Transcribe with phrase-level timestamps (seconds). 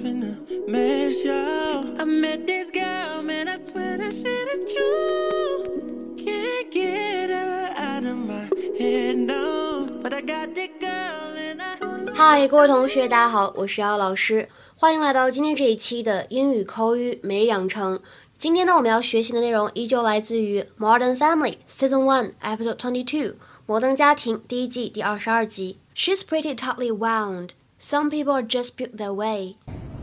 [0.00, 1.94] in a mess, yo.
[1.98, 6.14] I met this girl, man, I swear that shit is true.
[6.16, 8.48] Can't get her out of my
[8.78, 10.00] head, no.
[10.02, 11.76] But I got that girl and I.
[12.14, 18.00] 嗨，各位同学，大家好，我是姚老师，欢迎来到今天这一期的英语口语每日养成。
[18.38, 23.34] 今天呢，我们要学习的内容依旧来自于《Modern Family》Season One Episode Twenty Two《
[23.66, 25.78] 摩登家庭》第一季第二十二集。
[25.94, 27.50] She's pretty tightly wound.
[27.78, 29.56] Some people are just built that way.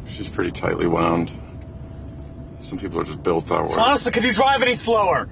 [0.08, 1.32] She's pretty tightly wound.
[2.62, 3.76] Some people are just built that way.
[3.78, 5.28] Honestly, could you drive any slower?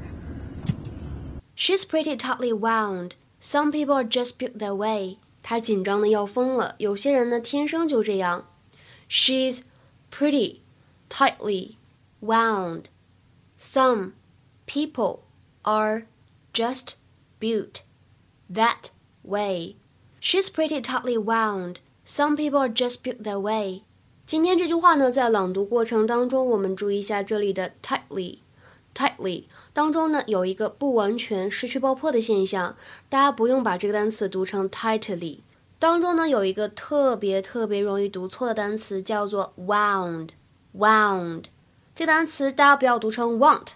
[1.55, 3.15] She's pretty tightly wound.
[3.39, 5.17] Some people are just built that way.
[5.43, 8.45] 她紧张的要疯了，有些人呢天生就这样。
[9.09, 9.61] She's
[10.09, 10.61] pretty
[11.09, 11.77] tightly
[12.21, 12.85] wound.
[13.57, 14.13] Some
[14.65, 15.23] people
[15.63, 16.05] are
[16.53, 16.95] just
[17.39, 17.83] built
[18.51, 18.91] that
[19.23, 19.75] way.
[20.19, 21.79] She's pretty tightly wound.
[22.05, 23.83] Some people are just built that way.
[24.26, 28.38] 今天这句话呢，在朗读过程当中，我们注意一下这里的 tightly。
[28.92, 32.74] tightly 当中呢有一个不完全失去爆破的现象，
[33.08, 35.38] 大家不用把这个单词读成 tightly。
[35.78, 40.30] 当中呢有一个特别特别容易读错的单词，叫做 wound。
[40.76, 41.44] wound
[41.94, 43.68] 这单词大家不要读成 want，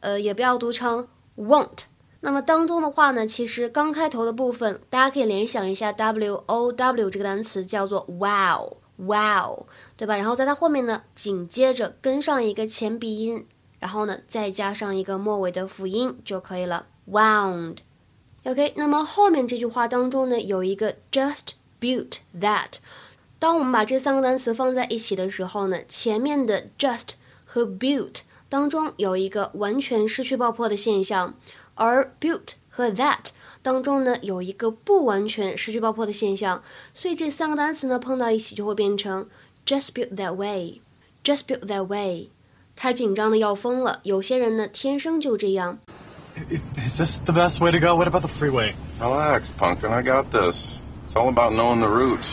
[0.00, 1.84] 呃，也不要读成 won't。
[2.20, 9.66] 那么当中的话呢，其实刚开头的部分，大家可以联想一下 w o w 这个单词叫做 wow Wow，
[9.96, 10.16] 对吧？
[10.16, 13.46] 然后在它后面呢，紧接着跟上一个前鼻音。
[13.78, 17.76] 然后呢，再加上一个末尾的辅音就可以了，wound。
[18.44, 22.78] OK，那么后面这句话当中呢，有一个 just built that。
[23.38, 27.10] 当我们把这三个单词放在一起的时候呢，前面的 just
[27.44, 31.34] 和 built 当中有一个完全失去爆破的现象，
[31.74, 33.29] 而 built 和 that
[33.61, 36.61] 当中呢有一个不完全失去爆破的现象，
[36.93, 39.27] 所以这三个单词呢碰到一起就会变成
[39.65, 42.29] just built that way，just built that way。
[42.75, 43.99] 他紧张的要疯了。
[44.03, 45.77] 有些人呢，天生就这样。
[46.77, 47.95] Is this the best way to go?
[47.95, 48.73] What about the freeway?
[48.99, 49.91] Relax, Pumpkin.
[49.91, 50.79] I got this.
[51.05, 52.25] It's all about knowing the route.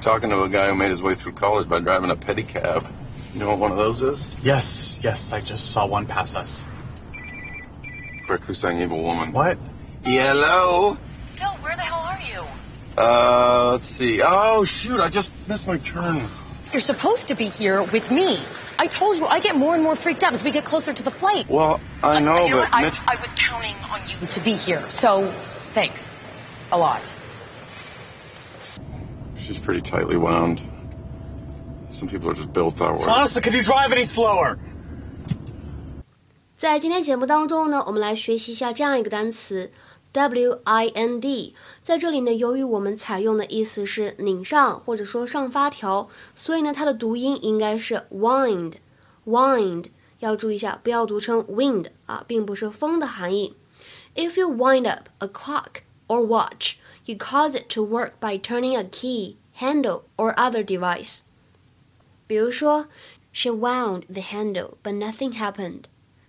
[0.00, 2.86] Talking to a guy who made his way through college by driving a pedicab.
[3.34, 4.34] You know what one of those is?
[4.42, 6.64] Yes, yes, I just saw one pass us.
[8.25, 9.33] Quick, who's saying evil woman?
[9.33, 9.59] What?
[10.03, 10.97] Hello?
[11.35, 12.43] Phil, where the hell are you?
[12.97, 14.21] Uh, let's see.
[14.23, 16.21] Oh, shoot, I just missed my turn.
[16.71, 18.39] You're supposed to be here with me.
[18.79, 21.03] I told you I get more and more freaked out as we get closer to
[21.03, 21.47] the flight.
[21.47, 22.73] Well, I know, you know but what?
[22.73, 22.99] I, Mitch...
[23.05, 25.31] I was counting on you to be here, so
[25.73, 26.19] thanks
[26.71, 27.15] a lot.
[29.37, 30.61] She's pretty tightly wound.
[31.91, 33.05] Some people are just built that way.
[33.07, 34.57] Honestly, could you drive any slower?
[36.65, 39.71] 在今天节目当中呢，我们来学习一下这样一个单词
[40.11, 41.53] wind。
[41.83, 48.73] 在这里呢，由于我们采用的意思是拧上或者说上发条，所以呢，它的读音应该是 wind。
[49.27, 49.85] wind
[50.17, 53.55] 要注意一下，不要读成 wind 啊，并不是风的含义。
[54.15, 58.83] If you wind up a clock or watch, you cause it to work by turning a
[58.83, 61.19] key, handle, or other device.
[62.25, 62.87] 比如说
[63.31, 65.81] ，She wound the handle, but nothing happened.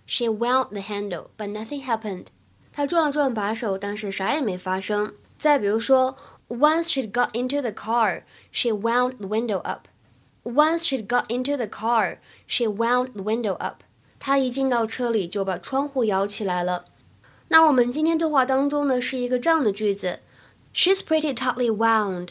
[0.06, 2.26] She wound the handle, but nothing happened.
[2.72, 5.14] 她转了转把手，但是啥也没发生。
[5.38, 6.16] 再比如说，
[6.48, 9.88] Once she got into the car, she wound the window up.
[10.44, 13.82] Once she got into the car, she wound the window up.
[14.18, 16.84] 她一进到车里就把窗户摇起来了。
[17.48, 20.20] 那我们今天对话当中呢，是一个这样的句子：
[20.74, 22.28] She's pretty tightly wound.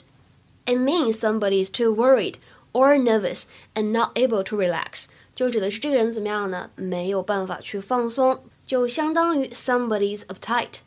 [0.66, 2.36] It means somebody is too worried
[2.74, 3.44] or nervous
[3.74, 5.06] and not able to relax.
[5.36, 6.70] 就指的是这个人怎么样呢？
[6.76, 10.80] 没有办法去放松，就相当于 somebody's uptight。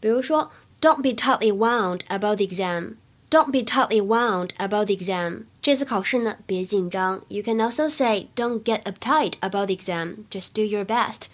[0.00, 0.50] 比如说，
[0.80, 2.96] Don't be tightly wound about the exam.
[3.30, 5.44] Don't be tightly wound about the exam.
[5.62, 7.22] 这次考试呢，别紧张。
[7.28, 10.24] You can also say Don't get uptight about the exam.
[10.28, 11.26] Just do your best.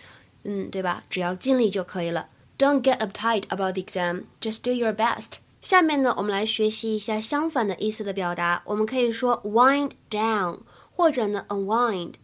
[0.45, 1.03] 嗯，对吧？
[1.09, 2.29] 只要尽力就可以了。
[2.59, 4.25] Don't get uptight about the exam.
[4.41, 5.39] Just do your best.
[5.61, 8.63] 下面呢，我们来学习一下相反的意思的表达。
[8.67, 10.61] 我们可以说 wind down，
[10.93, 12.15] 或者呢 unwind。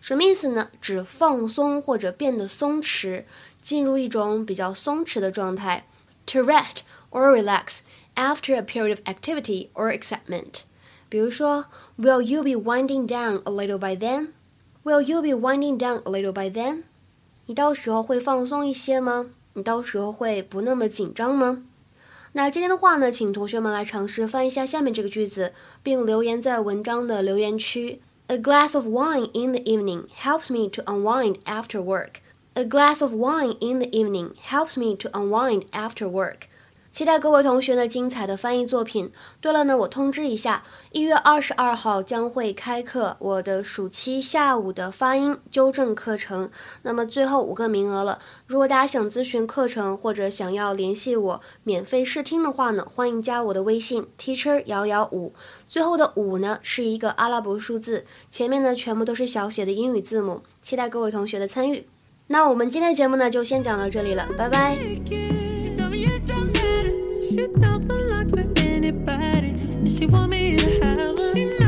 [0.00, 0.68] 什么意思呢？
[0.80, 3.24] 指放松或者变得松弛，
[3.60, 5.86] 进入一种比较松弛的状态。
[6.26, 7.80] To rest or relax
[8.14, 10.62] after a period of activity or excitement。
[11.08, 11.66] 比如说
[11.98, 14.30] ，Will you be winding down a little by then?
[14.82, 16.82] Will you be winding down a little by then?
[17.46, 19.30] 你到时候会放松一些吗？
[19.54, 21.62] 你到时候会不那么紧张吗？
[22.32, 25.52] 那今天的话呢，请同学们来尝试翻译一下下面这个句子，
[25.82, 28.00] 并留言在文章的留言区。
[28.28, 32.20] A glass of wine in the evening helps me to unwind after work.
[32.56, 36.48] A glass of wine in the evening helps me to unwind after work.
[36.96, 39.12] 期待各位同学呢精彩的翻译作品。
[39.42, 46.50] 对了呢，我通知一下，一月二十二号将会开课我的暑期下午的发音纠正课程。
[46.84, 55.34] 那么最后五个名额了，如果大家想咨询课程或者想要联系我免费试听的话呢，欢迎加我的微信 teacher 幺幺五，
[55.68, 60.40] 最后的五呢是一个阿拉伯数字，前面呢全部都是小写的英语字母。
[60.62, 61.86] 期待各位同学的参与。
[62.28, 65.45] 那我们今天的节目呢就先讲到这里了，拜拜。
[67.36, 71.65] She don't belong to anybody, and she want me to have her.